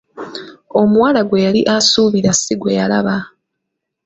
Omuwala 0.81 1.21
gwe 1.27 1.43
yali 1.45 1.61
asuubira 1.75 2.31
si 2.41 2.53
gwe 2.59 2.71
yalaba! 2.79 3.15